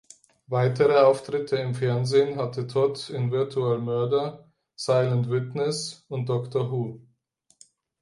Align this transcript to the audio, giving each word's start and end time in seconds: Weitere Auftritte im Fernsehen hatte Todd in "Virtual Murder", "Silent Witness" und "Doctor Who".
Weitere 0.47 0.95
Auftritte 0.99 1.57
im 1.57 1.75
Fernsehen 1.75 2.37
hatte 2.39 2.65
Todd 2.65 3.11
in 3.11 3.29
"Virtual 3.31 3.77
Murder", 3.77 4.49
"Silent 4.75 5.29
Witness" 5.29 6.07
und 6.09 6.27
"Doctor 6.27 6.71
Who". 6.71 7.01